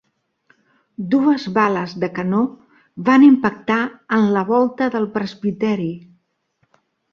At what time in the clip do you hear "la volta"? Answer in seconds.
4.39-4.91